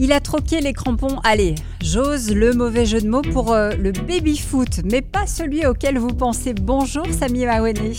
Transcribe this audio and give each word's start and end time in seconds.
Il 0.00 0.12
a 0.12 0.20
troqué 0.20 0.60
les 0.60 0.72
crampons, 0.72 1.18
allez, 1.24 1.56
j'ose 1.82 2.32
le 2.32 2.52
mauvais 2.52 2.86
jeu 2.86 3.00
de 3.00 3.08
mots 3.08 3.20
pour 3.20 3.52
euh, 3.52 3.72
le 3.72 3.90
baby-foot, 3.90 4.82
mais 4.84 5.02
pas 5.02 5.26
celui 5.26 5.66
auquel 5.66 5.98
vous 5.98 6.14
pensez. 6.14 6.54
Bonjour 6.54 7.04
Samy 7.06 7.44
Maouane. 7.46 7.94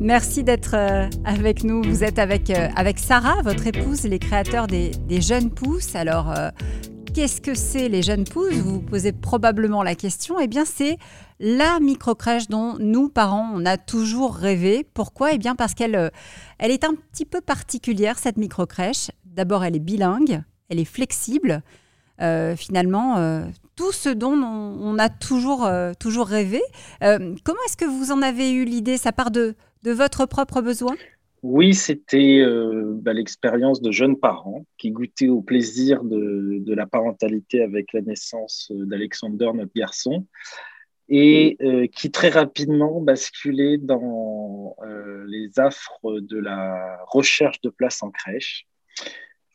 Merci 0.00 0.42
d'être 0.42 0.72
euh, 0.72 1.06
avec 1.26 1.64
nous. 1.64 1.82
Vous 1.82 2.02
êtes 2.02 2.18
avec, 2.18 2.48
euh, 2.48 2.68
avec 2.76 2.98
Sarah, 2.98 3.42
votre 3.42 3.66
épouse, 3.66 4.04
les 4.04 4.18
créateurs 4.18 4.68
des, 4.68 4.90
des 5.06 5.20
Jeunes 5.20 5.50
Pousses. 5.50 5.94
Alors, 5.94 6.32
qu'est-ce 7.12 7.42
que 7.42 7.54
c'est 7.54 7.90
les 7.90 8.02
Jeunes 8.02 8.24
Pousses? 8.24 8.54
Vous 8.54 8.76
vous 8.76 8.80
posez 8.80 9.12
probablement 9.12 9.82
la 9.82 9.96
question. 9.96 10.40
Eh 10.40 10.46
bien, 10.46 10.64
c'est 10.64 10.96
la 11.40 11.78
microcrèche 11.78 12.48
dont 12.48 12.76
nous, 12.78 13.10
parents, 13.10 13.50
on 13.52 13.66
a 13.66 13.76
toujours 13.76 14.34
rêvé. 14.34 14.88
Pourquoi? 14.94 15.34
Eh 15.34 15.38
bien, 15.38 15.56
parce 15.56 15.74
qu'elle 15.74 16.10
elle 16.58 16.70
est 16.70 16.84
un 16.84 16.94
petit 17.12 17.26
peu 17.26 17.42
particulière, 17.42 18.18
cette 18.18 18.38
microcrèche. 18.38 19.10
D'abord, 19.26 19.62
elle 19.62 19.76
est 19.76 19.80
bilingue 19.80 20.42
elle 20.68 20.80
est 20.80 20.84
flexible. 20.84 21.62
Euh, 22.20 22.56
finalement, 22.56 23.18
euh, 23.18 23.44
tout 23.76 23.92
ce 23.92 24.08
dont 24.08 24.32
on, 24.32 24.98
a 24.98 25.08
toujours, 25.08 25.66
euh, 25.66 25.92
toujours 25.98 26.26
rêvé. 26.26 26.62
comment 27.00 27.58
est-ce 27.66 27.76
que 27.76 27.84
vous 27.84 28.10
en 28.10 28.22
avez 28.22 28.52
eu 28.52 28.64
l'idée? 28.64 28.96
Ça 28.96 29.12
part 29.12 29.30
de, 29.30 29.54
de 29.82 29.92
votre 29.92 30.26
propre 30.26 30.62
besoin? 30.62 30.94
Oui, 31.42 31.74
c'était 31.74 32.42
bah, 33.02 33.12
l'expérience 33.12 33.80
de 33.80 33.92
jeunes 33.92 34.16
parents 34.16 34.64
qui 34.78 34.90
goûtaient 34.90 35.28
au 35.28 35.42
plaisir 35.42 36.02
de, 36.02 36.58
de 36.58 36.74
la 36.74 36.86
parentalité 36.86 37.62
avec 37.62 37.92
la 37.92 38.00
naissance 38.00 38.72
d'Alexander, 38.74 39.50
notre 39.54 39.70
garçon, 39.76 40.26
et 41.08 41.56
qui 41.94 42.10
très 42.10 42.30
rapidement 42.30 43.00
basculaient 43.00 43.76
dans 43.76 44.74
les 45.28 45.60
affres 45.60 46.20
de 46.20 46.38
la 46.38 46.98
recherche 47.06 47.60
de 47.60 47.68
places 47.68 48.02
en 48.02 48.10
crèche 48.10 48.66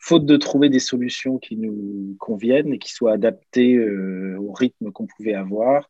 faute 0.02 0.26
de 0.26 0.36
trouver 0.36 0.70
des 0.70 0.80
solutions 0.80 1.38
qui 1.38 1.56
nous 1.56 2.16
conviennent 2.20 2.74
et 2.74 2.80
qui 2.80 2.92
soient 2.92 3.14
adaptées 3.14 3.76
euh, 3.76 4.36
au 4.40 4.52
rythme 4.52 4.92
qu'on 4.92 5.06
pouvait 5.06 5.36
avoir, 5.36 5.90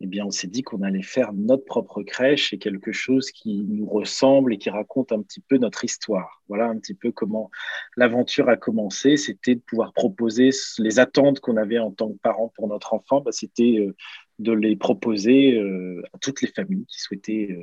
eh 0.00 0.06
bien, 0.06 0.24
on 0.24 0.30
s'est 0.30 0.48
dit 0.48 0.62
qu'on 0.62 0.82
allait 0.82 1.02
faire 1.02 1.32
notre 1.32 1.64
propre 1.64 2.02
crèche 2.02 2.52
et 2.52 2.58
quelque 2.58 2.90
chose 2.90 3.30
qui 3.30 3.64
nous 3.68 3.86
ressemble 3.86 4.52
et 4.52 4.58
qui 4.58 4.68
raconte 4.68 5.12
un 5.12 5.22
petit 5.22 5.40
peu 5.40 5.58
notre 5.58 5.84
histoire. 5.84 6.42
Voilà 6.48 6.66
un 6.66 6.76
petit 6.78 6.94
peu 6.94 7.12
comment 7.12 7.50
l'aventure 7.96 8.48
a 8.48 8.56
commencé. 8.56 9.16
C'était 9.16 9.54
de 9.54 9.60
pouvoir 9.60 9.92
proposer 9.92 10.50
les 10.78 10.98
attentes 10.98 11.38
qu'on 11.38 11.56
avait 11.56 11.78
en 11.78 11.92
tant 11.92 12.08
que 12.08 12.18
parents 12.18 12.52
pour 12.56 12.66
notre 12.66 12.94
enfant. 12.94 13.20
Bah, 13.20 13.30
C'était 13.32 13.76
euh, 13.78 13.94
de 14.40 14.52
les 14.52 14.74
proposer 14.74 15.56
euh, 15.58 16.02
à 16.12 16.18
toutes 16.18 16.42
les 16.42 16.48
familles 16.48 16.86
qui 16.86 16.98
souhaitaient 16.98 17.56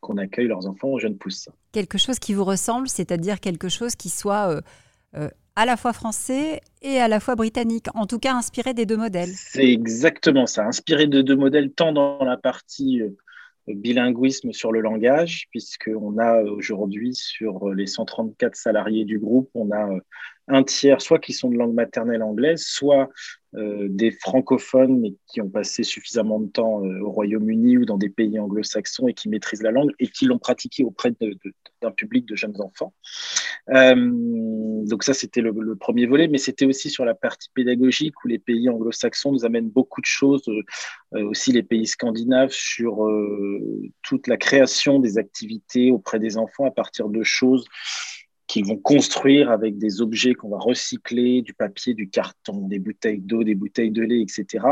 qu'on 0.00 0.18
accueille 0.18 0.48
leurs 0.48 0.66
enfants 0.66 0.88
aux 0.88 0.98
jeunes 0.98 1.16
pousses. 1.16 1.48
Quelque 1.72 1.96
chose 1.96 2.18
qui 2.18 2.34
vous 2.34 2.44
ressemble, 2.44 2.88
c'est-à-dire 2.88 3.40
quelque 3.40 3.70
chose 3.70 3.94
qui 3.94 4.10
soit 4.10 4.60
à 5.12 5.64
la 5.64 5.76
fois 5.76 5.92
français 5.92 6.60
et 6.82 6.98
à 6.98 7.08
la 7.08 7.18
fois 7.18 7.34
britannique, 7.34 7.86
en 7.94 8.06
tout 8.06 8.18
cas 8.18 8.34
inspiré 8.34 8.74
des 8.74 8.84
deux 8.84 8.98
modèles. 8.98 9.32
C'est 9.34 9.64
exactement 9.64 10.46
ça, 10.46 10.66
inspiré 10.66 11.06
de 11.06 11.22
deux 11.22 11.36
modèles, 11.36 11.72
tant 11.72 11.92
dans 11.92 12.22
la 12.22 12.36
partie 12.36 13.00
euh, 13.00 13.10
bilinguisme 13.66 14.52
sur 14.52 14.70
le 14.70 14.80
langage, 14.80 15.46
puisqu'on 15.50 16.18
a 16.18 16.42
aujourd'hui 16.42 17.14
sur 17.14 17.70
les 17.70 17.86
134 17.86 18.54
salariés 18.54 19.04
du 19.04 19.18
groupe, 19.18 19.50
on 19.54 19.70
a 19.70 19.88
euh, 19.88 20.00
un 20.48 20.62
tiers, 20.62 21.02
soit 21.02 21.18
qui 21.18 21.32
sont 21.32 21.50
de 21.50 21.56
langue 21.56 21.74
maternelle 21.74 22.22
anglaise, 22.22 22.62
soit 22.64 23.08
euh, 23.56 23.86
des 23.88 24.10
francophones 24.10 25.00
mais 25.00 25.14
qui 25.26 25.40
ont 25.40 25.48
passé 25.48 25.82
suffisamment 25.82 26.38
de 26.40 26.48
temps 26.48 26.84
euh, 26.84 27.00
au 27.00 27.10
Royaume-Uni 27.10 27.78
ou 27.78 27.84
dans 27.86 27.96
des 27.96 28.10
pays 28.10 28.38
anglo-saxons 28.38 29.08
et 29.08 29.14
qui 29.14 29.28
maîtrisent 29.28 29.62
la 29.62 29.70
langue 29.70 29.92
et 29.98 30.08
qui 30.08 30.26
l'ont 30.26 30.38
pratiquée 30.38 30.84
auprès 30.84 31.12
d'un 31.80 31.90
public 31.90 32.26
de 32.26 32.36
jeunes 32.36 32.60
enfants. 32.60 32.92
Euh, 33.70 33.94
donc 34.84 35.04
ça, 35.04 35.14
c'était 35.14 35.40
le, 35.40 35.52
le, 35.58 35.74
premier 35.74 36.06
volet, 36.06 36.28
mais 36.28 36.38
c'était 36.38 36.66
aussi 36.66 36.90
sur 36.90 37.04
la 37.04 37.14
partie 37.14 37.48
pédagogique 37.54 38.14
où 38.24 38.28
les 38.28 38.38
pays 38.38 38.68
anglo-saxons 38.68 39.32
nous 39.32 39.44
amènent 39.44 39.70
beaucoup 39.70 40.00
de 40.00 40.06
choses, 40.06 40.44
aussi 41.12 41.50
les 41.50 41.62
pays 41.62 41.86
scandinaves, 41.86 42.52
sur 42.52 43.08
toute 44.02 44.26
la 44.28 44.36
création 44.36 45.00
des 45.00 45.18
activités 45.18 45.90
auprès 45.90 46.18
des 46.18 46.36
enfants 46.36 46.66
à 46.66 46.70
partir 46.70 47.08
de 47.08 47.22
choses 47.22 47.66
qu'ils 48.56 48.64
vont 48.64 48.78
construire 48.78 49.50
avec 49.50 49.76
des 49.76 50.00
objets 50.00 50.32
qu'on 50.32 50.48
va 50.48 50.56
recycler, 50.56 51.42
du 51.42 51.52
papier, 51.52 51.92
du 51.92 52.08
carton, 52.08 52.66
des 52.68 52.78
bouteilles 52.78 53.20
d'eau, 53.20 53.44
des 53.44 53.54
bouteilles 53.54 53.90
de 53.90 54.00
lait, 54.00 54.22
etc., 54.22 54.64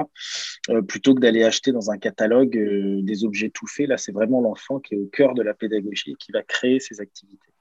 euh, 0.71 0.81
plutôt 0.81 1.15
que 1.15 1.21
d'aller 1.21 1.45
acheter 1.45 1.71
dans 1.71 1.91
un 1.91 1.99
catalogue 1.99 2.57
euh, 2.57 3.03
des 3.03 3.25
objets 3.27 3.51
tout 3.51 3.67
faits. 3.67 3.89
Là, 3.89 3.99
c'est 3.99 4.13
vraiment 4.13 4.41
l'enfant 4.41 4.81
qui 4.81 4.95
est 4.95 4.99
au 4.99 5.05
cœur 5.13 5.35
de 5.35 5.43
la 5.43 5.53
pédagogie 5.53 6.13
et 6.13 6.15
qui 6.15 6.33
va 6.33 6.43
créer 6.43 6.81
ces 6.81 7.03
activités. 7.03 7.54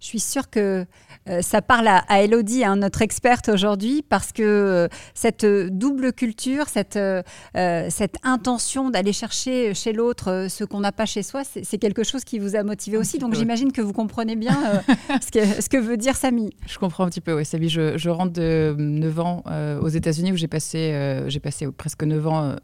Je 0.00 0.06
suis 0.06 0.20
sûre 0.20 0.48
que 0.48 0.86
euh, 1.28 1.42
ça 1.42 1.60
parle 1.60 1.86
à, 1.88 2.22
Elodie, 2.22 2.64
hein, 2.64 2.76
notre 2.76 3.02
experte 3.02 3.50
aujourd'hui, 3.50 4.02
parce 4.08 4.32
que 4.32 4.42
euh, 4.42 4.88
cette 5.14 5.44
double 5.44 6.14
culture, 6.14 6.68
cette, 6.68 6.96
euh, 6.96 7.22
cette 7.54 8.16
intention 8.22 8.88
d'aller 8.88 9.12
chercher 9.12 9.74
chez 9.74 9.92
l'autre 9.92 10.46
ce 10.48 10.64
qu'on 10.64 10.80
n'a 10.80 10.92
pas 10.92 11.04
chez 11.04 11.22
soi, 11.22 11.42
c'est 11.44 11.78
quelque 11.78 12.02
chose 12.02 12.24
qui 12.24 12.38
vous 12.38 12.56
a 12.56 12.62
motivé 12.62 12.96
aussi. 12.96 13.18
Donc 13.18 13.34
j'imagine 13.34 13.72
que 13.72 13.82
vous 13.82 13.92
comprenez 13.92 14.36
bien 14.36 14.56
ce, 15.20 15.30
que, 15.30 15.62
ce, 15.62 15.68
que, 15.68 15.76
veut 15.76 15.98
dire 15.98 16.16
Samy. 16.16 16.50
Je 16.66 16.78
comprends 16.78 17.04
un 17.04 17.10
petit 17.10 17.20
peu, 17.20 17.34
oui. 17.34 17.44
Samy, 17.44 17.68
je, 17.68 17.98
je 17.98 18.08
rentre 18.08 18.32
de 18.32 18.74
9 18.78 19.20
ans 19.20 19.44
aux 19.82 19.88
États-Unis 19.88 20.32
où 20.32 20.36
j'ai 20.36 20.48
passé, 20.48 21.24
j'ai 21.28 21.40
passé 21.40 21.66
presque 21.70 22.02
9 22.02 22.26
ans 22.26 22.56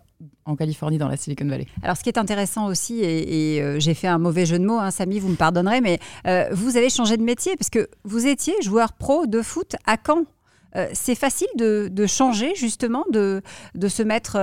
en 0.46 0.56
Californie, 0.56 0.96
dans 0.98 1.08
la 1.08 1.16
Silicon 1.16 1.46
Valley. 1.46 1.66
Alors, 1.82 1.96
ce 1.96 2.02
qui 2.02 2.08
est 2.08 2.18
intéressant 2.18 2.66
aussi, 2.66 3.00
et, 3.02 3.60
euh, 3.60 3.78
j'ai 3.80 3.94
fait 3.94 4.06
un 4.06 4.18
mauvais 4.18 4.46
jeu 4.46 4.58
de 4.58 4.64
mots, 4.64 4.78
hein, 4.78 4.90
Samy, 4.90 5.18
vous 5.18 5.28
me 5.28 5.36
pardonnerez, 5.36 5.80
mais 5.80 5.98
euh, 6.26 6.48
vous 6.52 6.76
avez 6.76 6.88
changé 6.88 7.16
de 7.16 7.22
métier 7.22 7.56
parce 7.56 7.70
que 7.70 7.88
vous 8.04 8.26
étiez 8.26 8.54
joueur 8.62 8.92
pro 8.92 9.26
de 9.26 9.42
foot 9.42 9.76
à 9.86 9.96
Caen. 10.04 10.24
Euh, 10.76 10.86
c'est 10.92 11.14
facile 11.14 11.48
de, 11.56 12.06
changer 12.06 12.54
justement, 12.54 13.04
de, 13.10 13.42
de 13.74 13.88
se 13.88 14.02
mettre 14.02 14.36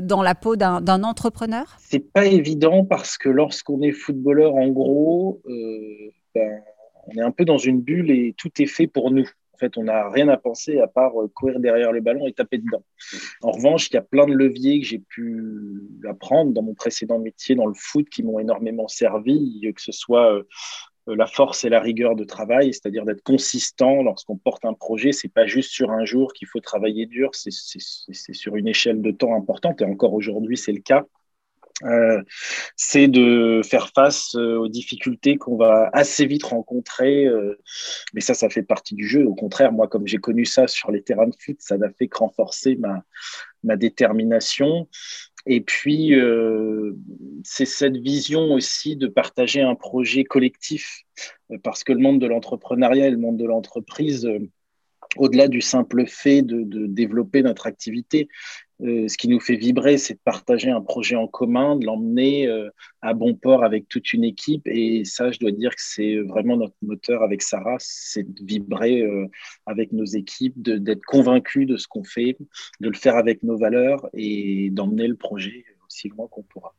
dans 0.00 0.22
la 0.22 0.34
peau 0.34 0.56
d'un 0.56 1.02
entrepreneur? 1.02 1.64
C'est 1.78 2.12
pas 2.12 2.26
évident 2.26 2.84
parce 2.84 3.16
que 3.16 3.28
lorsqu'on 3.28 3.80
est 3.82 3.92
footballeur, 3.92 4.54
en 4.54 4.68
gros, 4.68 5.40
ben, 6.34 6.60
on 7.06 7.12
est 7.18 7.22
un 7.22 7.30
peu 7.30 7.44
dans 7.44 7.58
une 7.58 7.80
bulle 7.80 8.10
et 8.10 8.34
tout 8.36 8.50
est 8.60 8.66
fait 8.66 8.86
pour 8.86 9.10
nous 9.10 9.28
fait, 9.62 9.78
on 9.78 9.84
n'a 9.84 10.10
rien 10.10 10.28
à 10.28 10.36
penser 10.36 10.80
à 10.80 10.86
part 10.86 11.20
euh, 11.20 11.28
courir 11.28 11.60
derrière 11.60 11.92
le 11.92 12.00
ballon 12.00 12.26
et 12.26 12.32
taper 12.32 12.58
dedans. 12.58 12.84
En 13.42 13.52
revanche, 13.52 13.88
il 13.90 13.94
y 13.94 13.96
a 13.96 14.02
plein 14.02 14.26
de 14.26 14.32
leviers 14.32 14.80
que 14.80 14.86
j'ai 14.86 14.98
pu 14.98 15.82
apprendre 16.08 16.52
dans 16.52 16.62
mon 16.62 16.74
précédent 16.74 17.18
métier, 17.18 17.54
dans 17.54 17.66
le 17.66 17.74
foot, 17.74 18.08
qui 18.08 18.22
m'ont 18.22 18.38
énormément 18.38 18.88
servi, 18.88 19.72
que 19.74 19.80
ce 19.80 19.92
soit 19.92 20.32
euh, 20.34 20.42
la 21.06 21.26
force 21.26 21.64
et 21.64 21.68
la 21.68 21.80
rigueur 21.80 22.14
de 22.14 22.24
travail, 22.24 22.72
c'est-à-dire 22.72 23.04
d'être 23.04 23.22
consistant 23.22 24.02
lorsqu'on 24.02 24.36
porte 24.36 24.64
un 24.64 24.74
projet. 24.74 25.12
C'est 25.12 25.32
pas 25.32 25.46
juste 25.46 25.70
sur 25.70 25.90
un 25.90 26.04
jour 26.04 26.32
qu'il 26.32 26.48
faut 26.48 26.60
travailler 26.60 27.06
dur, 27.06 27.30
c'est 27.34 27.50
sur 27.50 28.56
une 28.56 28.68
échelle 28.68 29.00
de 29.00 29.10
temps 29.10 29.34
importante. 29.34 29.80
Et 29.80 29.84
encore 29.84 30.14
aujourd'hui, 30.14 30.56
c'est 30.56 30.72
le 30.72 30.80
cas. 30.80 31.04
Euh, 31.84 32.22
c'est 32.76 33.08
de 33.08 33.60
faire 33.64 33.88
face 33.94 34.34
euh, 34.34 34.56
aux 34.56 34.68
difficultés 34.68 35.36
qu'on 35.36 35.56
va 35.56 35.90
assez 35.92 36.26
vite 36.26 36.44
rencontrer. 36.44 37.26
Euh, 37.26 37.58
mais 38.14 38.20
ça, 38.20 38.34
ça 38.34 38.48
fait 38.48 38.62
partie 38.62 38.94
du 38.94 39.06
jeu. 39.06 39.24
Au 39.26 39.34
contraire, 39.34 39.72
moi, 39.72 39.88
comme 39.88 40.06
j'ai 40.06 40.18
connu 40.18 40.44
ça 40.44 40.66
sur 40.66 40.90
les 40.90 41.02
terrains 41.02 41.28
de 41.28 41.36
foot, 41.38 41.56
ça 41.60 41.76
n'a 41.78 41.90
fait 41.90 42.08
que 42.08 42.18
renforcer 42.18 42.76
ma, 42.76 43.02
ma 43.64 43.76
détermination. 43.76 44.88
Et 45.44 45.60
puis, 45.60 46.14
c'est 47.42 47.64
cette 47.64 47.96
vision 47.96 48.52
aussi 48.52 48.94
de 48.94 49.08
partager 49.08 49.60
un 49.60 49.74
projet 49.74 50.22
collectif, 50.22 51.02
parce 51.64 51.82
que 51.82 51.92
le 51.92 51.98
monde 51.98 52.20
de 52.20 52.28
l'entrepreneuriat 52.28 53.08
et 53.08 53.10
le 53.10 53.16
monde 53.16 53.38
de 53.38 53.44
l'entreprise, 53.44 54.28
au-delà 55.16 55.48
du 55.48 55.60
simple 55.60 56.06
fait 56.06 56.42
de, 56.42 56.86
développer 56.86 57.42
notre 57.42 57.66
activité, 57.66 58.28
euh, 58.82 59.06
ce 59.06 59.16
qui 59.16 59.28
nous 59.28 59.38
fait 59.38 59.56
vibrer, 59.56 59.96
c'est 59.96 60.14
de 60.14 60.20
partager 60.24 60.70
un 60.70 60.80
projet 60.80 61.14
en 61.14 61.28
commun, 61.28 61.76
de 61.76 61.86
l'emmener 61.86 62.48
euh, 62.48 62.68
à 63.00 63.14
bon 63.14 63.34
port 63.34 63.62
avec 63.62 63.88
toute 63.88 64.12
une 64.12 64.24
équipe. 64.24 64.66
Et 64.66 65.04
ça, 65.04 65.30
je 65.30 65.38
dois 65.38 65.52
dire 65.52 65.70
que 65.70 65.82
c'est 65.82 66.16
vraiment 66.18 66.56
notre 66.56 66.74
moteur 66.82 67.22
avec 67.22 67.42
Sarah, 67.42 67.76
c'est 67.78 68.24
de 68.24 68.44
vibrer 68.44 69.02
euh, 69.02 69.26
avec 69.66 69.92
nos 69.92 70.04
équipes, 70.04 70.60
d'être 70.60 71.04
convaincu 71.04 71.66
de 71.66 71.76
ce 71.76 71.86
qu'on 71.86 72.04
fait, 72.04 72.36
de 72.80 72.88
le 72.88 72.96
faire 72.96 73.16
avec 73.16 73.42
nos 73.42 73.56
valeurs 73.56 74.08
et 74.14 74.70
d'emmener 74.70 75.06
le 75.06 75.16
projet 75.16 75.64
aussi 75.86 76.08
loin 76.08 76.26
qu'on 76.28 76.42
pourra. 76.42 76.74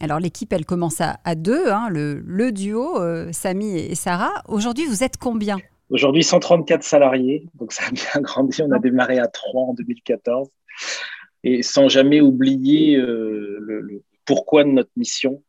Alors 0.00 0.20
l'équipe, 0.20 0.52
elle 0.52 0.64
commence 0.64 1.00
à, 1.00 1.34
deux, 1.34 1.72
hein, 1.72 1.88
le, 1.90 2.22
le, 2.24 2.52
duo, 2.52 3.00
Samy 3.32 3.76
et 3.76 3.96
Sarah. 3.96 4.44
Aujourd'hui, 4.46 4.86
vous 4.86 5.02
êtes 5.02 5.16
combien? 5.16 5.58
Aujourd'hui, 5.90 6.22
134 6.22 6.82
salariés, 6.82 7.46
donc 7.54 7.72
ça 7.72 7.84
a 7.86 7.90
bien 7.90 8.20
grandi. 8.20 8.62
On 8.62 8.70
a 8.72 8.78
démarré 8.78 9.18
à 9.18 9.26
3 9.26 9.62
en 9.62 9.74
2014 9.74 10.48
et 11.44 11.62
sans 11.62 11.88
jamais 11.88 12.20
oublier 12.20 12.96
euh, 12.96 13.56
le, 13.60 14.02
pourquoi 14.26 14.64
de 14.64 14.70
notre 14.70 14.90
mission 14.96 15.42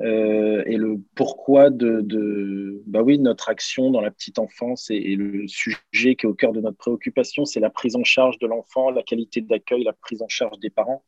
euh, 0.00 0.62
et 0.66 0.78
le 0.78 0.98
pourquoi 1.14 1.68
de, 1.68 2.82
bah 2.86 3.02
oui, 3.02 3.18
notre 3.18 3.50
action 3.50 3.90
dans 3.90 4.00
la 4.00 4.10
petite 4.10 4.38
enfance 4.38 4.90
et, 4.90 5.14
le 5.16 5.46
sujet 5.46 6.16
qui 6.16 6.26
est 6.26 6.28
au 6.28 6.34
cœur 6.34 6.52
de 6.52 6.60
notre 6.60 6.78
préoccupation, 6.78 7.44
c'est 7.44 7.60
la 7.60 7.68
prise 7.68 7.94
en 7.94 8.02
charge 8.02 8.38
de 8.38 8.46
l'enfant, 8.46 8.90
la 8.90 9.02
qualité 9.02 9.42
d'accueil, 9.42 9.84
la 9.84 9.92
prise 9.92 10.22
en 10.22 10.28
charge 10.28 10.58
des 10.58 10.70
parents. 10.70 11.04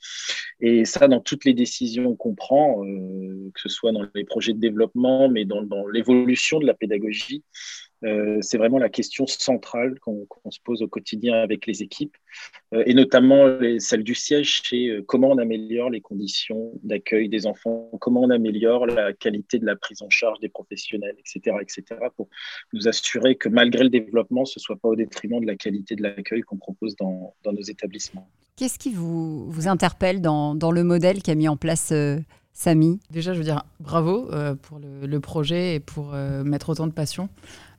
Et 0.61 0.85
ça, 0.85 1.09
dans 1.09 1.21
toutes 1.21 1.47
les 1.47 1.55
décisions 1.55 2.15
qu'on 2.15 2.35
prend, 2.35 2.85
euh, 2.85 3.51
que 3.55 3.61
ce 3.61 3.71
soit 3.71 3.93
dans 3.93 4.07
les 4.15 4.25
projets 4.25 4.53
de 4.53 4.61
développement, 4.61 5.29
mais 5.29 5.47
dans 5.47 5.65
l'évolution 5.91 6.59
de 6.59 6.67
la 6.67 6.75
pédagogie, 6.75 7.43
Euh, 8.05 8.39
c'est 8.43 8.59
vraiment 8.59 8.79
la 8.79 8.91
question 8.91 9.27
centrale 9.27 9.99
qu'on 10.01 10.27
se 10.51 10.59
pose 10.63 10.83
au 10.83 10.89
quotidien 10.89 11.35
avec 11.35 11.67
les 11.67 11.83
équipes, 11.83 12.17
euh, 12.75 12.83
et 12.87 12.93
notamment 12.93 13.59
celle 13.79 14.05
du 14.05 14.15
siège, 14.15 14.63
c'est 14.69 14.89
euh, 14.89 15.03
comment 15.07 15.31
on 15.31 15.39
améliore 15.39 15.89
les 15.91 16.01
conditions 16.01 16.73
d'accueil 16.83 17.29
des 17.29 17.47
enfants, 17.47 17.91
comment 18.01 18.23
on 18.23 18.31
améliore 18.31 18.87
la 18.87 19.13
qualité 19.13 19.59
de 19.59 19.65
la 19.65 19.77
prise 19.77 20.03
en 20.03 20.11
charge 20.11 20.39
des 20.41 20.51
professionnels, 20.51 21.17
etc., 21.19 21.57
etc., 21.63 22.01
pour 22.17 22.29
nous 22.73 22.89
assurer 22.89 23.37
que 23.37 23.49
malgré 23.49 23.85
le 23.85 23.91
développement, 23.91 24.45
ce 24.45 24.59
ne 24.59 24.63
soit 24.63 24.77
pas 24.77 24.89
au 24.89 24.97
détriment 24.97 25.41
de 25.41 25.47
la 25.47 25.57
qualité 25.57 25.97
de 25.97 26.03
l'accueil 26.03 26.43
qu'on 26.43 26.59
propose 26.59 26.97
dans, 26.97 27.35
nos 27.47 27.63
établissements. 27.63 28.29
Qu'est-ce 28.57 28.79
qui 28.79 28.93
vous, 28.93 29.51
vous 29.51 29.67
interpelle 29.67 30.21
dans, 30.21 30.55
dans, 30.55 30.71
le 30.71 30.85
modèle 30.85 31.23
qu'a 31.23 31.35
mis 31.35 31.49
en 31.49 31.57
place 31.57 31.93
Samy 32.55 33.01
Déjà, 33.11 33.33
je 33.33 33.39
veux 33.39 33.45
dire 33.45 33.65
bravo 33.81 34.31
pour 34.63 34.79
le, 34.79 35.21
projet 35.21 35.75
et 35.75 35.81
pour 35.81 36.13
mettre 36.13 36.71
autant 36.71 36.87
de 36.87 36.93
passion. 36.93 37.29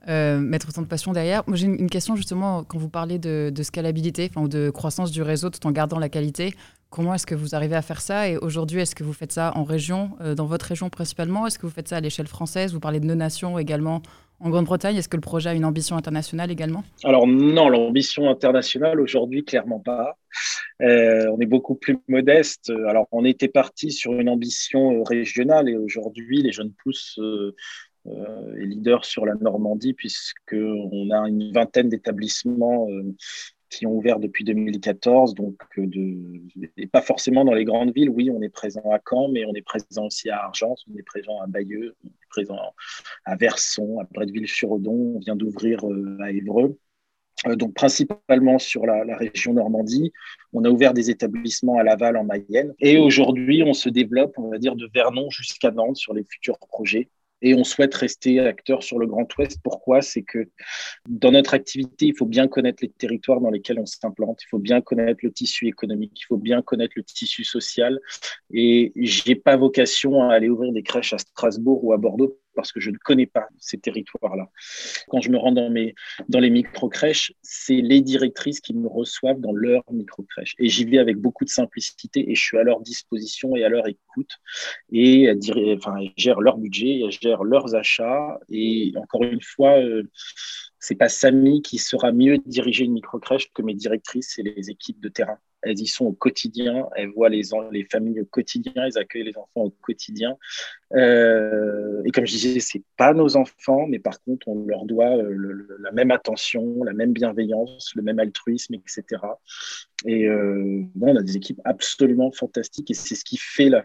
Euh, 0.07 0.39
mettre 0.39 0.69
autant 0.69 0.83
de 0.83 0.88
passion 0.88 1.13
derrière. 1.13 1.42
Moi, 1.48 1.57
j'ai 1.57 1.66
une, 1.66 1.89
question 1.89 2.16
justement 2.16 2.63
quand 2.63 2.77
vous 2.77 2.89
parlez 2.89 3.18
de, 3.18 3.51
scalabilité 3.63 4.30
ou 4.36 4.48
de 4.48 4.69
croissance 4.69 5.10
du 5.10 5.24
réseau 5.24 5.50
tout 5.50 5.66
en 5.66 5.72
gardant 5.72 5.98
la 5.98 6.10
qualité. 6.10 6.54
Comment 6.92 7.16
est-ce 7.16 7.25
que 7.25 7.33
vous 7.33 7.56
arrivez 7.56 7.75
à 7.75 7.81
faire 7.81 8.01
ça 8.01 8.30
Et 8.30 8.38
aujourd'hui, 8.38 8.81
est-ce 8.81 8.94
que 8.94 9.04
vous 9.04 9.13
faites 9.13 9.31
ça 9.31 9.51
en 9.56 9.63
région, 9.63 10.12
euh, 10.22 10.36
dans 10.36 10.45
votre 10.45 10.68
région 10.68 10.92
principalement? 10.92 11.48
Est-ce 11.48 11.57
que 11.57 11.66
vous 11.66 11.74
faites 11.74 11.88
ça 11.88 11.98
à 11.98 12.01
l'échelle 12.01 12.27
française? 12.27 12.72
Vous 12.72 12.80
parlez 12.80 13.00
de 13.00 13.07
nos 13.07 13.16
nations 13.16 13.57
également 13.57 14.04
en 14.39 14.49
Grande-Bretagne. 14.49 14.95
Est-ce 14.97 15.09
que 15.09 15.17
le 15.17 15.21
projet 15.21 15.49
a 15.49 15.53
une 15.53 15.65
ambition 15.65 15.95
internationale 15.95 16.51
également? 16.51 16.83
Alors 17.03 17.27
non, 17.27 17.69
l'ambition 17.69 18.29
internationale 18.29 18.99
aujourd'hui, 18.99 19.43
clairement 19.43 19.79
pas. 19.79 20.17
Euh, 20.81 21.27
on 21.31 21.39
est 21.39 21.45
beaucoup 21.45 21.75
plus 21.75 21.97
modeste. 22.07 22.71
Alors 22.87 23.07
on 23.11 23.25
était 23.25 23.47
parti 23.47 23.91
sur 23.91 24.13
une 24.13 24.29
ambition 24.29 25.03
régionale 25.03 25.69
et 25.69 25.77
aujourd'hui, 25.77 26.41
les 26.41 26.51
jeunes 26.51 26.73
pousses 26.83 27.19
euh, 28.07 28.55
est 28.57 28.65
leader 28.65 29.03
sur 29.03 29.25
la 29.25 29.33
Normandie, 29.33 29.93
puisqu'on 29.93 31.09
a 31.09 31.27
une 31.27 31.51
vingtaine 31.51 31.89
d'établissements 31.89 32.88
euh, 32.89 33.15
qui 33.71 33.88
ont 33.88 33.93
ouvert 33.93 34.19
depuis 34.19 34.43
2014, 34.43 35.33
donc 35.33 35.55
euh, 35.79 35.88
et 36.77 36.85
pas 36.85 37.01
forcément 37.01 37.43
dans 37.45 37.53
les 37.53 37.65
grandes 37.65 37.93
villes. 37.93 38.11
Oui, 38.11 38.29
on 38.29 38.41
est 38.43 38.49
présent 38.49 38.83
à 38.91 38.99
Caen, 39.09 39.29
mais 39.29 39.43
on 39.45 39.55
est 39.55 39.63
présent 39.63 40.05
aussi 40.05 40.29
à 40.29 40.43
Argence, 40.43 40.85
on 40.88 40.97
est 40.97 41.03
présent 41.03 41.41
à 41.41 41.47
Bayeux, 41.47 41.95
présent 42.35 42.59
à 43.23 43.37
Verson, 43.37 43.99
à 43.99 44.03
Bretteville-sur-Odon, 44.13 45.13
on 45.15 45.19
vient 45.19 45.37
d'ouvrir 45.37 45.79
à 46.19 46.31
Évreux. 46.31 46.77
Donc 47.45 47.73
principalement 47.73 48.59
sur 48.59 48.85
la, 48.85 49.05
la, 49.05 49.15
région 49.15 49.53
Normandie, 49.53 50.11
on 50.51 50.63
a 50.63 50.69
ouvert 50.69 50.93
des 50.93 51.09
établissements 51.09 51.77
à 51.77 51.83
Laval 51.83 52.17
en 52.17 52.23
Mayenne. 52.23 52.73
Et 52.79 52.97
aujourd'hui 52.97 53.63
on 53.63 53.73
se 53.73 53.89
développe, 53.89 54.33
on 54.37 54.49
va 54.49 54.57
dire 54.57 54.75
de 54.75 54.89
Vernon 54.93 55.29
jusqu'à 55.29 55.71
Nantes 55.71 55.97
sur 55.97 56.13
les 56.13 56.23
futurs 56.23 56.59
projets 56.59 57.09
et 57.41 57.53
on 57.53 57.63
souhaite 57.63 57.93
rester 57.93 58.39
acteur 58.39 58.83
sur 58.83 58.99
le 58.99 59.07
Grand 59.07 59.27
Ouest. 59.37 59.59
Pourquoi? 59.63 60.01
C'est 60.01 60.23
que 60.23 60.49
dans 61.07 61.31
notre 61.31 61.53
activité, 61.53 62.07
il 62.07 62.15
faut 62.15 62.25
bien 62.25 62.47
connaître 62.47 62.79
les 62.81 62.89
territoires 62.89 63.41
dans 63.41 63.51
lesquels 63.51 63.79
on 63.79 63.85
s'implante, 63.85 64.41
il 64.43 64.47
faut 64.47 64.59
bien 64.59 64.81
connaître 64.81 65.19
le 65.23 65.31
tissu 65.31 65.67
économique, 65.67 66.13
il 66.19 66.25
faut 66.25 66.37
bien 66.37 66.61
connaître 66.61 66.93
le 66.95 67.03
tissu 67.03 67.43
social. 67.43 67.99
Et 68.51 68.93
j'ai 68.95 69.35
pas 69.35 69.57
vocation 69.57 70.29
à 70.29 70.33
aller 70.33 70.49
ouvrir 70.49 70.71
des 70.71 70.83
crèches 70.83 71.13
à 71.13 71.17
Strasbourg 71.17 71.83
ou 71.83 71.93
à 71.93 71.97
Bordeaux 71.97 72.39
parce 72.55 72.71
que 72.71 72.79
je 72.79 72.89
ne 72.89 72.97
connais 72.97 73.25
pas 73.25 73.47
ces 73.59 73.77
territoires-là. 73.77 74.49
Quand 75.09 75.21
je 75.21 75.29
me 75.29 75.37
rends 75.37 75.51
dans, 75.51 75.69
mes, 75.69 75.95
dans 76.29 76.39
les 76.39 76.49
micro-crèches, 76.49 77.33
c'est 77.41 77.81
les 77.81 78.01
directrices 78.01 78.59
qui 78.59 78.73
me 78.73 78.87
reçoivent 78.87 79.39
dans 79.39 79.51
leur 79.51 79.83
micro-crèche. 79.91 80.55
Et 80.59 80.67
j'y 80.69 80.85
vais 80.85 80.97
avec 80.97 81.17
beaucoup 81.17 81.45
de 81.45 81.49
simplicité 81.49 82.29
et 82.29 82.35
je 82.35 82.41
suis 82.41 82.57
à 82.57 82.63
leur 82.63 82.81
disposition 82.81 83.55
et 83.55 83.63
à 83.63 83.69
leur 83.69 83.87
écoute. 83.87 84.31
Et 84.91 85.29
enfin, 85.77 85.97
elles 85.97 86.11
gèrent 86.17 86.41
leur 86.41 86.57
budget, 86.57 87.01
elles 87.03 87.11
gèrent 87.11 87.43
leurs 87.43 87.75
achats. 87.75 88.39
Et 88.49 88.93
encore 88.95 89.23
une 89.23 89.41
fois, 89.41 89.77
euh, 89.79 90.03
c'est 90.79 90.95
pas 90.95 91.09
Samy 91.09 91.61
qui 91.61 91.77
sera 91.77 92.11
mieux 92.11 92.37
diriger 92.45 92.85
une 92.85 92.93
micro-crèche 92.93 93.51
que 93.53 93.61
mes 93.61 93.73
directrices 93.73 94.37
et 94.39 94.43
les 94.43 94.69
équipes 94.69 95.01
de 95.01 95.09
terrain 95.09 95.39
elles 95.65 95.79
y 95.79 95.88
sont 95.88 96.06
au 96.06 96.12
quotidien, 96.12 96.88
elles 96.95 97.09
voient 97.09 97.29
les, 97.29 97.41
les 97.71 97.85
familles 97.85 98.21
au 98.21 98.25
quotidien, 98.25 98.71
elles 98.75 98.97
accueillent 98.97 99.23
les 99.23 99.38
enfants 99.38 99.63
au 99.63 99.69
quotidien. 99.69 100.38
Euh, 100.94 102.01
et 102.06 102.12
comme 102.12 102.25
je 102.25 102.31
disais, 102.31 102.59
c'est 102.59 102.83
pas 102.97 103.13
nos 103.13 103.35
enfants, 103.35 103.88
mais 103.88 104.00
par 104.00 104.21
contre, 104.23 104.47
on 104.47 104.65
leur 104.65 104.85
doit 104.85 105.17
euh, 105.17 105.67
la 105.79 105.91
même 105.91 106.12
attention, 106.12 106.83
la 106.83 106.94
même 106.94 107.12
bienveillance, 107.12 107.91
le 107.95 108.03
même 108.03 108.19
altruisme, 108.19 108.75
etc. 108.75 109.21
Et 110.07 110.27
euh, 110.27 110.83
on 111.01 111.15
a 111.15 111.21
des 111.21 111.35
équipes 111.35 111.59
absolument 111.65 112.31
fantastiques 112.31 112.91
et 112.91 112.93
c'est 112.93 113.15
ce 113.15 113.25
qui 113.25 113.37
fait 113.37 113.69
la, 113.69 113.83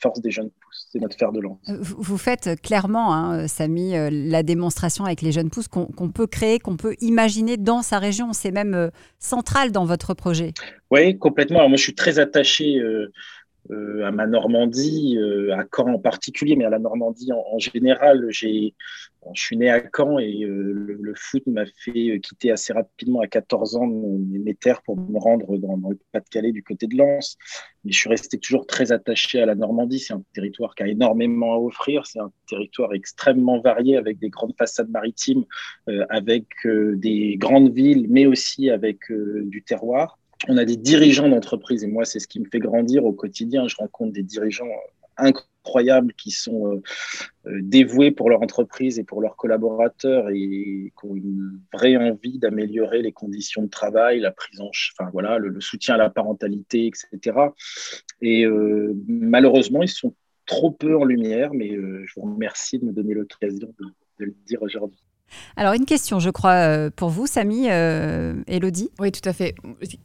force 0.00 0.20
des 0.20 0.30
jeunes 0.30 0.50
pousses. 0.50 0.88
C'est 0.92 0.98
notre 0.98 1.16
fer 1.16 1.32
de 1.32 1.40
lance. 1.40 1.58
Vous 1.80 2.18
faites 2.18 2.60
clairement, 2.60 3.14
hein, 3.14 3.48
Samy, 3.48 3.92
la 4.10 4.42
démonstration 4.42 5.04
avec 5.04 5.22
les 5.22 5.32
jeunes 5.32 5.50
pousses 5.50 5.68
qu'on 5.68 6.10
peut 6.10 6.26
créer, 6.26 6.58
qu'on 6.58 6.76
peut 6.76 6.96
imaginer 7.00 7.56
dans 7.56 7.82
sa 7.82 7.98
région. 7.98 8.32
C'est 8.32 8.50
même 8.50 8.90
central 9.18 9.72
dans 9.72 9.84
votre 9.84 10.14
projet. 10.14 10.52
Oui, 10.90 11.18
complètement. 11.18 11.58
Alors 11.58 11.68
moi, 11.68 11.76
je 11.76 11.82
suis 11.82 11.94
très 11.94 12.18
attaché 12.18 12.78
euh, 12.78 13.12
euh, 13.70 14.06
à 14.06 14.10
ma 14.10 14.26
Normandie, 14.26 15.16
euh, 15.18 15.54
à 15.54 15.64
Caen 15.74 15.92
en 15.92 15.98
particulier, 15.98 16.56
mais 16.56 16.64
à 16.64 16.70
la 16.70 16.78
Normandie 16.78 17.30
en, 17.32 17.58
général. 17.58 18.26
J'ai, 18.30 18.74
je 19.34 19.42
suis 19.42 19.56
né 19.56 19.68
à 19.68 19.82
Caen 19.94 20.18
et 20.18 20.38
le, 20.40 21.12
foot 21.14 21.46
m'a 21.46 21.64
fait 21.66 22.20
quitter 22.20 22.50
assez 22.50 22.72
rapidement 22.72 23.20
à 23.20 23.26
14 23.26 23.76
ans 23.76 23.86
mes, 23.86 24.54
terres 24.54 24.82
pour 24.82 24.96
me 24.96 25.18
rendre 25.18 25.58
dans, 25.58 25.76
le 25.88 25.98
Pas-de-Calais 26.12 26.52
du 26.52 26.62
côté 26.62 26.86
de 26.86 26.96
Lens. 26.96 27.36
Mais 27.84 27.92
je 27.92 27.98
suis 27.98 28.08
resté 28.08 28.38
toujours 28.38 28.66
très 28.66 28.90
attaché 28.92 29.40
à 29.40 29.46
la 29.46 29.54
Normandie. 29.54 29.98
C'est 29.98 30.14
un 30.14 30.22
territoire 30.32 30.74
qui 30.74 30.84
a 30.84 30.88
énormément 30.88 31.54
à 31.54 31.58
offrir. 31.58 32.06
C'est 32.06 32.20
un 32.20 32.32
territoire 32.48 32.94
extrêmement 32.94 33.60
varié 33.60 33.96
avec 33.96 34.18
des 34.18 34.30
grandes 34.30 34.54
façades 34.56 34.90
maritimes, 34.90 35.44
avec 36.08 36.46
des 36.64 37.36
grandes 37.38 37.72
villes, 37.72 38.06
mais 38.08 38.26
aussi 38.26 38.70
avec 38.70 39.00
du 39.10 39.62
terroir 39.62 40.18
on 40.46 40.56
a 40.56 40.64
des 40.64 40.76
dirigeants 40.76 41.28
d'entreprise, 41.28 41.82
et 41.82 41.88
moi, 41.88 42.04
c'est 42.04 42.20
ce 42.20 42.28
qui 42.28 42.38
me 42.38 42.46
fait 42.50 42.60
grandir 42.60 43.04
au 43.04 43.12
quotidien. 43.12 43.66
Je 43.66 43.76
rencontre 43.76 44.12
des 44.12 44.22
dirigeants 44.22 44.68
incroyables 45.16 46.12
qui 46.14 46.30
sont 46.30 46.72
euh, 46.72 46.82
euh, 47.46 47.58
dévoués 47.62 48.12
pour 48.12 48.30
leur 48.30 48.40
entreprise 48.40 48.98
et 48.98 49.04
pour 49.04 49.20
leurs 49.20 49.36
collaborateurs 49.36 50.30
et 50.30 50.92
qui 50.98 51.06
ont 51.06 51.16
une 51.16 51.60
vraie 51.72 51.96
envie 51.96 52.38
d'améliorer 52.38 53.02
les 53.02 53.12
conditions 53.12 53.62
de 53.62 53.68
travail, 53.68 54.20
la 54.20 54.30
prise 54.30 54.60
en 54.60 54.70
enfin 54.70 55.10
voilà, 55.12 55.38
le, 55.38 55.60
soutien 55.60 55.94
à 55.94 55.98
la 55.98 56.10
parentalité, 56.10 56.86
etc. 56.86 57.36
Et 58.20 58.46
euh, 58.46 58.94
malheureusement, 59.08 59.82
ils 59.82 59.88
sont 59.88 60.14
trop 60.46 60.70
peu 60.70 60.96
en 60.96 61.04
lumière, 61.04 61.52
mais 61.52 61.70
je 61.70 62.12
vous 62.16 62.22
remercie 62.22 62.78
de 62.78 62.86
me 62.86 62.92
donner 62.92 63.12
l'occasion 63.12 63.74
de 64.18 64.24
le 64.24 64.34
dire 64.46 64.62
aujourd'hui. 64.62 65.07
Alors, 65.56 65.72
une 65.72 65.86
question, 65.86 66.20
je 66.20 66.30
crois, 66.30 66.52
euh, 66.52 66.90
pour 66.94 67.10
vous, 67.10 67.26
Samy, 67.26 67.66
euh, 67.70 68.34
Elodie 68.46 68.90
Oui, 68.98 69.12
tout 69.12 69.26
à 69.28 69.32
fait. 69.32 69.54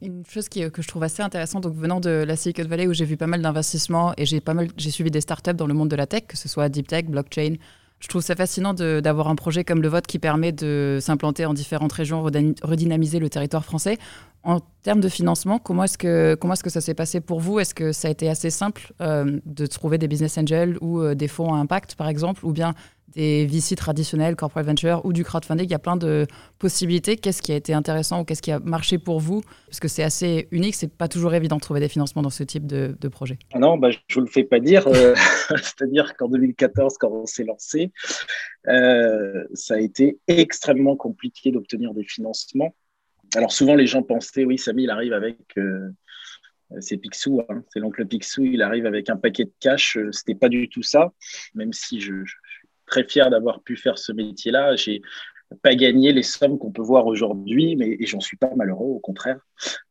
Une 0.01 0.23
chose 0.25 0.49
que 0.49 0.81
je 0.81 0.87
trouve 0.87 1.03
assez 1.03 1.21
intéressante, 1.21 1.63
donc 1.63 1.75
venant 1.75 1.99
de 1.99 2.09
la 2.09 2.35
Silicon 2.35 2.67
Valley, 2.67 2.87
où 2.87 2.93
j'ai 2.93 3.05
vu 3.05 3.17
pas 3.17 3.27
mal 3.27 3.41
d'investissements 3.41 4.13
et 4.17 4.25
j'ai 4.25 4.91
suivi 4.91 5.11
des 5.11 5.21
startups 5.21 5.53
dans 5.53 5.67
le 5.67 5.73
monde 5.73 5.89
de 5.89 5.95
la 5.95 6.07
tech, 6.07 6.23
que 6.27 6.37
ce 6.37 6.49
soit 6.49 6.69
deep 6.69 6.87
tech, 6.87 7.05
blockchain. 7.05 7.55
Je 7.99 8.09
trouve 8.09 8.21
ça 8.21 8.35
fascinant 8.35 8.73
d'avoir 8.73 9.29
un 9.29 9.35
projet 9.35 9.63
comme 9.63 9.81
le 9.81 9.87
vôtre 9.87 10.07
qui 10.07 10.19
permet 10.19 10.51
de 10.51 10.97
s'implanter 10.99 11.45
en 11.45 11.53
différentes 11.53 11.93
régions, 11.93 12.21
redynamiser 12.21 13.19
le 13.19 13.29
territoire 13.29 13.63
français. 13.63 13.97
En 14.43 14.59
termes 14.81 14.99
de 14.99 15.07
financement, 15.07 15.57
comment 15.57 15.85
est-ce 15.85 15.97
que, 15.97 16.35
comment 16.35 16.51
est-ce 16.51 16.63
que 16.63 16.69
ça 16.69 16.81
s'est 16.81 16.95
passé 16.95 17.21
pour 17.21 17.39
vous? 17.39 17.59
Est-ce 17.59 17.73
que 17.73 17.93
ça 17.93 18.09
a 18.09 18.11
été 18.11 18.29
assez 18.29 18.49
simple 18.49 18.91
euh, 18.99 19.39
de 19.45 19.65
trouver 19.67 19.97
des 19.97 20.09
business 20.09 20.37
angels 20.37 20.77
ou 20.81 21.01
des 21.15 21.29
fonds 21.29 21.53
à 21.53 21.57
impact, 21.57 21.95
par 21.95 22.09
exemple? 22.09 22.45
Ou 22.45 22.51
bien 22.51 22.73
des 23.15 23.45
VC 23.45 23.75
traditionnels, 23.75 24.35
corporate 24.35 24.65
venture 24.65 25.05
ou 25.05 25.13
du 25.13 25.23
crowdfunding. 25.23 25.65
Il 25.65 25.71
y 25.71 25.75
a 25.75 25.79
plein 25.79 25.97
de 25.97 26.27
possibilités. 26.59 27.15
Qu'est-ce 27.15 27.41
qui 27.41 27.51
a 27.51 27.55
été 27.55 27.73
intéressant 27.73 28.21
ou 28.21 28.23
qu'est-ce 28.25 28.41
qui 28.41 28.51
a 28.51 28.59
marché 28.59 28.97
pour 28.97 29.19
vous? 29.19 29.41
Parce 29.67 29.79
que 29.79 29.87
c'est 29.87 30.03
assez 30.03 30.47
unique, 30.51 30.75
c'est 30.75 30.91
pas 30.91 31.07
toujours 31.07 31.33
évident 31.33 31.57
de 31.57 31.61
trouver 31.61 31.79
des 31.79 31.89
financements 31.89 32.21
dans 32.21 32.29
ce 32.29 32.43
type 32.43 32.65
de, 32.65 33.07
projet. 33.09 33.37
Ah 33.53 33.59
non, 33.59 33.77
bah, 33.77 33.91
je 33.91 33.97
ne 33.97 34.13
vous 34.15 34.21
le 34.21 34.31
fais 34.31 34.43
pas 34.43 34.59
dire. 34.59 34.87
Euh, 34.87 35.13
c'est-à-dire 35.49 36.15
qu'en 36.15 36.27
2014, 36.29 36.97
quand 36.97 37.11
on 37.11 37.25
s'est 37.25 37.43
lancé, 37.43 37.91
euh, 38.67 39.43
ça 39.53 39.75
a 39.75 39.79
été 39.79 40.17
extrêmement 40.27 40.95
compliqué 40.95 41.51
d'obtenir 41.51 41.93
des 41.93 42.03
financements. 42.03 42.73
Alors 43.35 43.51
souvent, 43.51 43.75
les 43.75 43.87
gens 43.87 44.03
pensaient, 44.03 44.45
oui, 44.45 44.57
Samy, 44.57 44.83
il 44.83 44.89
arrive 44.89 45.13
avec... 45.13 45.37
Euh, 45.57 45.89
c'est 46.79 46.97
Picsou, 46.97 47.41
hein. 47.49 47.63
c'est 47.71 47.79
l'oncle 47.79 48.03
Picsou, 48.03 48.45
il 48.45 48.63
arrive 48.63 48.87
avec 48.87 49.09
un 49.09 49.17
paquet 49.17 49.43
de 49.43 49.53
cash. 49.59 49.97
C'était 50.11 50.33
pas 50.33 50.49
du 50.49 50.69
tout 50.69 50.81
ça, 50.81 51.13
même 51.53 51.71
si 51.71 52.01
je, 52.01 52.23
très 52.93 53.03
fier 53.03 53.29
d'avoir 53.31 53.63
pu 53.63 53.75
faire 53.75 53.97
ce 53.97 54.11
métier-là. 54.11 54.75
J'ai 54.75 55.01
pas 55.63 55.73
gagné 55.75 56.13
les 56.13 56.23
sommes 56.23 56.57
qu'on 56.59 56.71
peut 56.71 56.83
voir 56.83 57.07
aujourd'hui, 57.07 57.75
mais 57.75 57.97
j'en 58.01 58.19
suis 58.19 58.37
pas 58.37 58.51
malheureux, 58.55 58.87
au 58.87 58.99
contraire. 58.99 59.39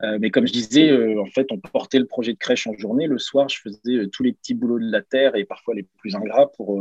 Euh, 0.02 0.18
mais 0.20 0.30
comme 0.30 0.46
je 0.46 0.52
disais, 0.52 0.90
euh, 0.90 1.20
en 1.20 1.26
fait, 1.26 1.46
on 1.50 1.58
portait 1.58 1.98
le 1.98 2.06
projet 2.06 2.32
de 2.32 2.38
crèche 2.38 2.66
en 2.66 2.74
journée. 2.76 3.06
Le 3.08 3.18
soir, 3.18 3.48
je 3.48 3.58
faisais 3.60 3.94
euh, 3.94 4.08
tous 4.08 4.22
les 4.22 4.32
petits 4.32 4.54
boulots 4.54 4.78
de 4.78 4.90
la 4.90 5.02
terre 5.02 5.34
et 5.34 5.44
parfois 5.44 5.74
les 5.74 5.86
plus 5.98 6.14
ingrats 6.14 6.50
pour, 6.56 6.80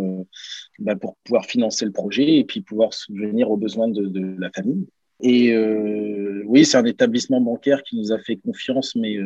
bah, 0.79 0.95
pour 0.95 1.17
pouvoir 1.23 1.45
financer 1.45 1.85
le 1.85 1.91
projet 1.91 2.37
et 2.37 2.43
puis 2.43 2.61
pouvoir 2.61 2.93
subvenir 2.93 3.49
aux 3.49 3.57
besoins 3.57 3.87
de, 3.87 4.05
de 4.05 4.35
la 4.39 4.51
famille. 4.51 4.87
Et 5.23 5.55
oui, 6.45 6.65
c'est 6.65 6.77
un 6.77 6.85
établissement 6.85 7.41
bancaire 7.41 7.83
qui 7.83 7.95
nous 7.95 8.11
a 8.11 8.17
fait 8.17 8.37
confiance, 8.37 8.95
mais 8.95 9.17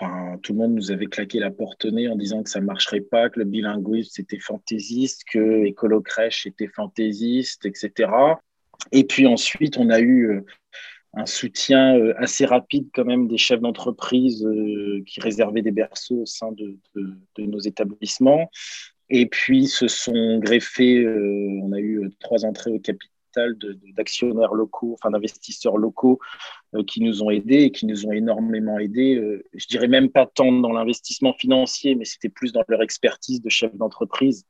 Enfin, 0.00 0.38
tout 0.42 0.52
le 0.52 0.58
monde 0.58 0.74
nous 0.74 0.92
avait 0.92 1.06
claqué 1.06 1.40
la 1.40 1.50
porte 1.50 1.84
au 1.84 1.90
nez 1.90 2.08
en 2.08 2.14
disant 2.14 2.42
que 2.44 2.50
ça 2.50 2.60
marcherait 2.60 3.00
pas, 3.00 3.28
que 3.30 3.40
le 3.40 3.44
bilinguisme 3.44 4.10
c'était 4.12 4.38
fantaisiste, 4.38 5.24
que 5.30 5.64
Écolo 5.64 6.00
Crèche 6.00 6.46
était 6.46 6.68
fantaisiste, 6.68 7.66
etc. 7.66 8.10
Et 8.92 9.04
puis 9.04 9.26
ensuite, 9.26 9.76
on 9.76 9.90
a 9.90 9.98
eu 9.98 10.30
euh, 10.30 10.44
un 11.14 11.26
soutien 11.26 11.96
euh, 11.96 12.14
assez 12.16 12.44
rapide 12.44 12.88
quand 12.94 13.04
même 13.04 13.26
des 13.26 13.38
chefs 13.38 13.60
d'entreprise 13.60 14.44
euh, 14.44 15.02
qui 15.04 15.20
réservaient 15.20 15.62
des 15.62 15.72
berceaux 15.72 16.22
au 16.22 16.26
sein 16.26 16.52
de, 16.52 16.78
nos 17.38 17.58
établissements. 17.58 18.50
Et 19.10 19.26
puis 19.26 19.66
se 19.66 19.88
sont 19.88 20.38
greffés, 20.38 21.08
on 21.08 21.72
a 21.72 21.80
eu 21.80 22.10
trois 22.20 22.44
entrées 22.44 22.70
au 22.70 22.78
capital 22.78 23.17
d'actionnaires 23.96 24.54
locaux, 24.54 24.94
enfin 24.94 25.10
d'investisseurs 25.10 25.76
locaux 25.76 26.18
euh, 26.74 26.82
qui 26.84 27.02
nous 27.02 27.22
ont 27.22 27.30
aidés 27.30 27.62
et 27.64 27.70
qui 27.70 27.86
nous 27.86 28.06
ont 28.06 28.12
énormément 28.12 28.78
aidés. 28.78 29.16
Euh, 29.16 29.44
je 29.54 29.66
dirais 29.66 29.88
même 29.88 30.10
pas 30.10 30.26
tant 30.26 30.52
dans 30.52 30.72
l'investissement 30.72 31.32
financier, 31.32 31.94
mais 31.94 32.04
c'était 32.04 32.28
plus 32.28 32.52
dans 32.52 32.62
leur 32.68 32.82
expertise 32.82 33.40
de 33.40 33.48
chef 33.48 33.74
d'entreprise. 33.74 34.46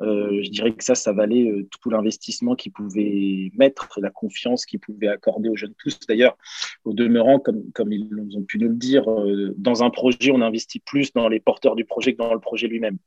Euh, 0.00 0.40
je 0.42 0.50
dirais 0.50 0.72
que 0.72 0.82
ça, 0.82 0.94
ça 0.94 1.12
valait 1.12 1.66
tout 1.70 1.90
l'investissement 1.90 2.54
qu'ils 2.56 2.72
pouvaient 2.72 3.50
mettre, 3.56 3.88
la 4.00 4.10
confiance 4.10 4.64
qu'ils 4.64 4.80
pouvaient 4.80 5.08
accorder 5.08 5.48
aux 5.48 5.56
jeunes 5.56 5.74
tous. 5.78 5.98
D'ailleurs, 6.08 6.36
au 6.84 6.92
demeurant, 6.92 7.38
comme, 7.38 7.70
comme 7.72 7.92
ils 7.92 8.08
ont 8.36 8.42
pu 8.42 8.58
nous 8.58 8.68
le 8.68 8.74
dire, 8.74 9.04
dans 9.56 9.82
un 9.84 9.90
projet, 9.90 10.30
on 10.32 10.40
investit 10.40 10.80
plus 10.80 11.12
dans 11.12 11.28
les 11.28 11.40
porteurs 11.40 11.76
du 11.76 11.84
projet 11.84 12.12
que 12.12 12.18
dans 12.18 12.32
le 12.32 12.40
projet 12.40 12.68
lui-même. 12.68 12.98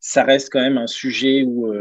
Ça 0.00 0.24
reste 0.24 0.50
quand 0.50 0.60
même 0.60 0.78
un 0.78 0.88
sujet 0.88 1.44
où, 1.44 1.72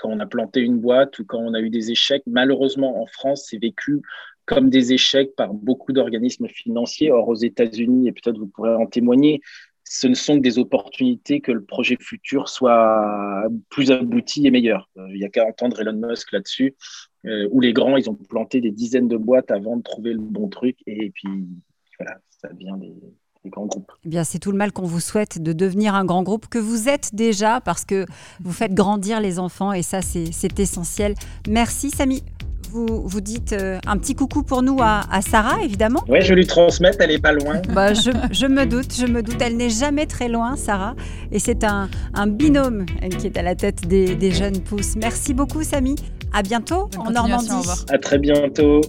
quand 0.00 0.10
on 0.10 0.20
a 0.20 0.26
planté 0.26 0.60
une 0.60 0.78
boîte 0.78 1.18
ou 1.18 1.24
quand 1.24 1.38
on 1.38 1.54
a 1.54 1.60
eu 1.60 1.70
des 1.70 1.90
échecs, 1.90 2.22
malheureusement 2.26 3.02
en 3.02 3.06
France, 3.06 3.46
c'est 3.50 3.58
vécu 3.58 4.00
comme 4.46 4.70
des 4.70 4.92
échecs 4.92 5.34
par 5.36 5.52
beaucoup 5.52 5.92
d'organismes 5.92 6.48
financiers. 6.48 7.10
Or, 7.10 7.28
aux 7.28 7.34
États-Unis, 7.34 8.08
et 8.08 8.12
peut-être 8.12 8.38
vous 8.38 8.46
pourrez 8.46 8.74
en 8.74 8.86
témoigner, 8.86 9.40
ce 9.88 10.08
ne 10.08 10.14
sont 10.14 10.36
que 10.36 10.42
des 10.42 10.58
opportunités 10.58 11.40
que 11.40 11.52
le 11.52 11.64
projet 11.64 11.96
futur 12.00 12.48
soit 12.48 13.48
plus 13.70 13.92
abouti 13.92 14.46
et 14.46 14.50
meilleur. 14.50 14.90
Euh, 14.96 15.06
il 15.10 15.18
y 15.18 15.24
a 15.24 15.28
qu'à 15.28 15.46
entendre 15.46 15.80
Elon 15.80 16.08
Musk 16.08 16.32
là-dessus, 16.32 16.74
euh, 17.24 17.48
où 17.52 17.60
les 17.60 17.72
grands, 17.72 17.96
ils 17.96 18.10
ont 18.10 18.14
planté 18.14 18.60
des 18.60 18.72
dizaines 18.72 19.08
de 19.08 19.16
boîtes 19.16 19.50
avant 19.50 19.76
de 19.76 19.82
trouver 19.82 20.12
le 20.12 20.18
bon 20.18 20.48
truc, 20.48 20.76
et 20.86 21.10
puis 21.10 21.46
voilà, 21.98 22.18
ça 22.30 22.48
devient 22.48 22.74
des, 22.80 22.94
grands 23.48 23.66
groupes. 23.66 23.92
Eh 24.04 24.08
bien, 24.08 24.24
c'est 24.24 24.40
tout 24.40 24.50
le 24.50 24.58
mal 24.58 24.72
qu'on 24.72 24.86
vous 24.86 24.98
souhaite 24.98 25.40
de 25.40 25.52
devenir 25.52 25.94
un 25.94 26.04
grand 26.04 26.24
groupe 26.24 26.48
que 26.48 26.58
vous 26.58 26.88
êtes 26.88 27.14
déjà 27.14 27.60
parce 27.60 27.84
que 27.84 28.04
vous 28.40 28.50
faites 28.50 28.74
grandir 28.74 29.20
les 29.20 29.38
enfants 29.38 29.72
et 29.72 29.82
ça, 29.82 30.02
c'est 30.02 30.58
essentiel. 30.58 31.14
Merci, 31.48 31.90
Samy 31.90 32.24
vous, 32.84 33.20
dites 33.20 33.52
euh, 33.52 33.78
un 33.86 33.96
petit 33.96 34.14
coucou 34.14 34.42
pour 34.42 34.62
nous 34.62 34.78
à, 34.80 35.02
Sarah, 35.20 35.62
évidemment. 35.62 36.02
Oui, 36.08 36.20
je 36.20 36.34
lui 36.34 36.46
transmette, 36.46 36.96
elle 37.00 37.10
n'est 37.10 37.18
pas 37.18 37.32
loin. 37.32 37.60
Bah, 37.72 37.94
je, 37.94 38.46
me 38.46 38.64
doute, 38.66 38.94
je 38.98 39.06
me 39.06 39.22
doute. 39.22 39.40
Elle 39.40 39.56
n'est 39.56 39.70
jamais 39.70 40.06
très 40.06 40.28
loin, 40.28 40.56
Sarah. 40.56 40.94
Et 41.32 41.38
c'est 41.38 41.64
un, 41.64 41.88
binôme 42.26 42.86
qui 43.18 43.26
est 43.26 43.36
à 43.36 43.42
la 43.42 43.54
tête 43.54 43.86
des, 43.86 44.30
jeunes 44.30 44.60
pousses. 44.60 44.96
Merci 44.96 45.34
beaucoup, 45.34 45.62
Samy. 45.62 45.94
À 46.32 46.42
bientôt 46.42 46.90
en 46.98 47.10
Normandie. 47.10 47.68
À 47.90 47.98
très 47.98 48.18
bientôt. 48.18 48.80